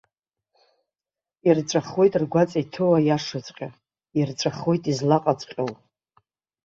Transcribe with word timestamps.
Ирҵәахуеит 1.47 2.13
ргәаҵа 2.21 2.59
иҭоу 2.63 2.91
аиашаҵәҟьа, 2.97 3.69
ирҵәахуеит 4.19 4.83
излаҟаҵәҟьоу. 4.91 5.71